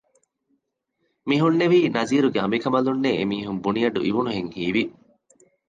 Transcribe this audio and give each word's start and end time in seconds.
މިހުންނެވީ 1.29 1.79
ނަޒީރުގެ 1.95 2.39
އަނބިކަންބަލުންނޭ 2.41 3.09
އެމީހުން 3.17 3.59
ބުނި 3.63 3.79
އަޑު 3.83 3.99
އިވުނުހެން 4.05 4.51
ހީވި 4.55 4.83